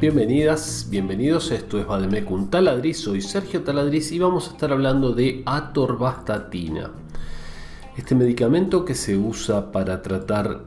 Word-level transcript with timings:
Bienvenidas, 0.00 0.86
bienvenidos, 0.88 1.50
esto 1.50 1.80
es 1.80 1.84
Bademecum 1.84 2.50
Taladriz, 2.50 2.98
soy 2.98 3.20
Sergio 3.20 3.64
Taladriz 3.64 4.12
y 4.12 4.20
vamos 4.20 4.46
a 4.46 4.52
estar 4.52 4.70
hablando 4.70 5.12
de 5.12 5.42
atorvastatina. 5.44 6.92
Este 7.96 8.14
medicamento 8.14 8.84
que 8.84 8.94
se 8.94 9.16
usa 9.16 9.72
para 9.72 10.00
tratar 10.00 10.60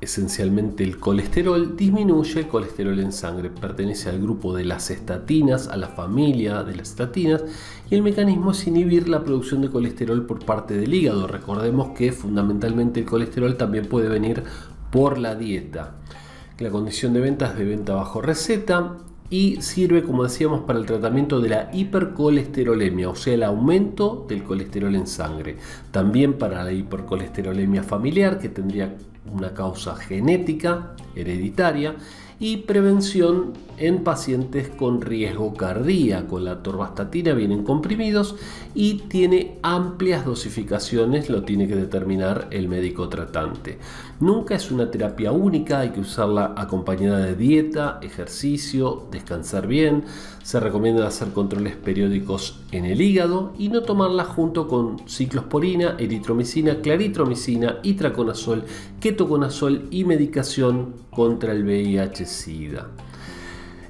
esencialmente 0.00 0.84
el 0.84 1.00
colesterol 1.00 1.76
disminuye 1.76 2.38
el 2.38 2.46
colesterol 2.46 3.00
en 3.00 3.10
sangre, 3.10 3.50
pertenece 3.50 4.08
al 4.08 4.20
grupo 4.20 4.54
de 4.54 4.64
las 4.64 4.88
estatinas, 4.92 5.66
a 5.66 5.76
la 5.76 5.88
familia 5.88 6.62
de 6.62 6.76
las 6.76 6.90
estatinas 6.90 7.42
y 7.90 7.96
el 7.96 8.02
mecanismo 8.02 8.52
es 8.52 8.68
inhibir 8.68 9.08
la 9.08 9.24
producción 9.24 9.62
de 9.62 9.70
colesterol 9.70 10.24
por 10.26 10.44
parte 10.44 10.74
del 10.74 10.94
hígado. 10.94 11.26
Recordemos 11.26 11.88
que 11.98 12.12
fundamentalmente 12.12 13.00
el 13.00 13.06
colesterol 13.06 13.56
también 13.56 13.86
puede 13.86 14.08
venir 14.08 14.44
por 14.92 15.18
la 15.18 15.34
dieta. 15.34 15.96
La 16.58 16.70
condición 16.70 17.12
de 17.12 17.20
venta 17.20 17.48
es 17.48 17.56
de 17.58 17.64
venta 17.64 17.94
bajo 17.94 18.22
receta 18.22 18.96
y 19.28 19.60
sirve, 19.60 20.02
como 20.02 20.22
decíamos, 20.22 20.62
para 20.62 20.78
el 20.78 20.86
tratamiento 20.86 21.38
de 21.40 21.50
la 21.50 21.70
hipercolesterolemia, 21.70 23.10
o 23.10 23.14
sea, 23.14 23.34
el 23.34 23.42
aumento 23.42 24.24
del 24.26 24.42
colesterol 24.42 24.94
en 24.94 25.06
sangre. 25.06 25.56
También 25.90 26.38
para 26.38 26.64
la 26.64 26.72
hipercolesterolemia 26.72 27.82
familiar, 27.82 28.38
que 28.38 28.48
tendría 28.48 28.96
una 29.32 29.54
causa 29.54 29.96
genética, 29.96 30.94
hereditaria, 31.14 31.96
y 32.38 32.58
prevención 32.58 33.54
en 33.78 34.04
pacientes 34.04 34.68
con 34.68 35.00
riesgo 35.00 35.54
cardíaco. 35.54 36.38
La 36.38 36.62
torvastatina 36.62 37.32
viene 37.32 37.54
en 37.54 37.64
comprimidos 37.64 38.36
y 38.74 38.94
tiene 39.08 39.58
amplias 39.62 40.24
dosificaciones, 40.24 41.30
lo 41.30 41.44
tiene 41.44 41.66
que 41.66 41.76
determinar 41.76 42.48
el 42.50 42.68
médico 42.68 43.08
tratante. 43.08 43.78
Nunca 44.20 44.54
es 44.54 44.70
una 44.70 44.90
terapia 44.90 45.32
única, 45.32 45.80
hay 45.80 45.90
que 45.90 46.00
usarla 46.00 46.54
acompañada 46.56 47.18
de 47.18 47.36
dieta, 47.36 47.98
ejercicio, 48.02 49.08
descansar 49.10 49.66
bien. 49.66 50.04
Se 50.42 50.60
recomienda 50.60 51.06
hacer 51.06 51.32
controles 51.32 51.76
periódicos 51.76 52.60
en 52.70 52.86
el 52.86 53.00
hígado 53.00 53.52
y 53.58 53.68
no 53.68 53.82
tomarla 53.82 54.24
junto 54.24 54.68
con 54.68 55.06
ciclosporina, 55.08 55.96
eritromicina, 55.98 56.80
claritromicina, 56.80 57.78
itraconazol, 57.82 58.64
ketoconazol 59.16 59.88
y 59.90 60.04
medicación 60.04 60.92
contra 61.10 61.52
el 61.52 61.64
VIH-Sida. 61.64 62.88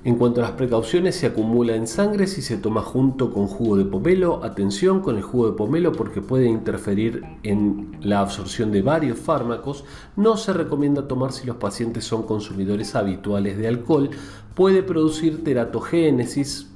En 0.05 0.15
cuanto 0.15 0.41
a 0.41 0.45
las 0.45 0.53
precauciones, 0.53 1.17
se 1.17 1.27
acumula 1.27 1.75
en 1.75 1.89
sangre 1.89 2.29
si 2.29 2.43
se 2.43 2.59
toma 2.59 2.81
junto 2.83 3.33
con 3.33 3.49
jugo 3.49 3.77
de 3.77 3.85
pomelo. 3.85 4.45
Atención 4.45 5.01
con 5.01 5.17
el 5.17 5.23
jugo 5.23 5.51
de 5.51 5.57
pomelo 5.57 5.91
porque 5.91 6.21
puede 6.21 6.47
interferir 6.47 7.25
en 7.43 7.99
la 8.03 8.21
absorción 8.21 8.71
de 8.71 8.83
varios 8.83 9.19
fármacos. 9.19 9.85
No 10.15 10.37
se 10.37 10.53
recomienda 10.53 11.09
tomar 11.09 11.33
si 11.33 11.45
los 11.45 11.57
pacientes 11.57 12.05
son 12.05 12.23
consumidores 12.23 12.95
habituales 12.95 13.59
de 13.59 13.67
alcohol. 13.67 14.11
Puede 14.55 14.85
producir 14.85 15.43
teratogénesis, 15.43 16.69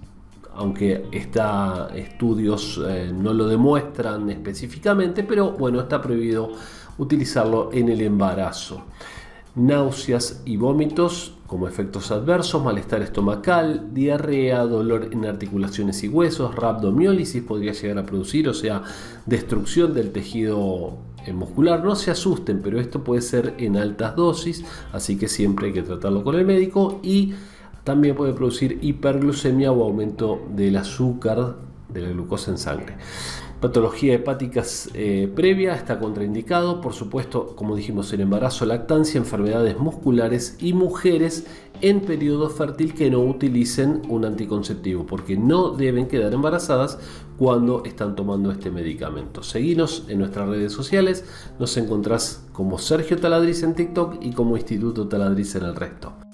aunque 0.56 1.06
está, 1.12 1.88
estudios 1.94 2.80
eh, 2.84 3.12
no 3.14 3.32
lo 3.32 3.46
demuestran 3.46 4.28
específicamente, 4.28 5.22
pero 5.22 5.52
bueno, 5.52 5.78
está 5.78 6.02
prohibido 6.02 6.50
utilizarlo 7.00 7.70
en 7.72 7.88
el 7.88 8.00
embarazo 8.02 8.84
náuseas 9.54 10.42
y 10.44 10.56
vómitos 10.56 11.34
como 11.46 11.66
efectos 11.66 12.12
adversos, 12.12 12.62
malestar 12.62 13.02
estomacal, 13.02 13.92
diarrea, 13.92 14.64
dolor 14.64 15.08
en 15.10 15.24
articulaciones 15.26 16.04
y 16.04 16.08
huesos, 16.08 16.54
rhabdomiólisis 16.54 17.42
podría 17.42 17.72
llegar 17.72 17.98
a 17.98 18.06
producir, 18.06 18.48
o 18.48 18.54
sea, 18.54 18.84
destrucción 19.26 19.92
del 19.92 20.12
tejido 20.12 20.98
eh, 21.26 21.32
muscular. 21.32 21.82
No 21.82 21.96
se 21.96 22.12
asusten, 22.12 22.62
pero 22.62 22.78
esto 22.78 23.02
puede 23.02 23.22
ser 23.22 23.54
en 23.58 23.76
altas 23.76 24.14
dosis, 24.14 24.64
así 24.92 25.18
que 25.18 25.26
siempre 25.26 25.68
hay 25.68 25.72
que 25.72 25.82
tratarlo 25.82 26.22
con 26.22 26.36
el 26.36 26.44
médico 26.44 27.00
y 27.02 27.34
también 27.82 28.14
puede 28.14 28.32
producir 28.32 28.78
hiperglucemia 28.82 29.72
o 29.72 29.82
aumento 29.82 30.40
del 30.54 30.76
azúcar 30.76 31.56
de 31.92 32.00
la 32.02 32.08
glucosa 32.10 32.50
en 32.50 32.58
sangre. 32.58 32.96
Patología 33.60 34.14
hepática 34.14 34.62
eh, 34.94 35.30
previa 35.34 35.74
está 35.74 35.98
contraindicado, 35.98 36.80
por 36.80 36.94
supuesto, 36.94 37.54
como 37.56 37.76
dijimos, 37.76 38.10
en 38.14 38.22
embarazo, 38.22 38.64
lactancia, 38.64 39.18
enfermedades 39.18 39.78
musculares 39.78 40.56
y 40.60 40.72
mujeres 40.72 41.46
en 41.82 42.00
periodo 42.00 42.48
fértil 42.48 42.94
que 42.94 43.10
no 43.10 43.20
utilicen 43.20 44.00
un 44.08 44.24
anticonceptivo, 44.24 45.06
porque 45.06 45.36
no 45.36 45.72
deben 45.72 46.08
quedar 46.08 46.32
embarazadas 46.32 46.98
cuando 47.36 47.84
están 47.84 48.16
tomando 48.16 48.50
este 48.50 48.70
medicamento. 48.70 49.42
Seguinos 49.42 50.04
en 50.08 50.20
nuestras 50.20 50.48
redes 50.48 50.72
sociales, 50.72 51.24
nos 51.58 51.76
encontrás 51.76 52.46
como 52.52 52.78
Sergio 52.78 53.18
Taladriz 53.18 53.62
en 53.62 53.74
TikTok 53.74 54.22
y 54.22 54.32
como 54.32 54.56
Instituto 54.56 55.06
Taladriz 55.06 55.54
en 55.54 55.64
el 55.64 55.76
resto. 55.76 56.29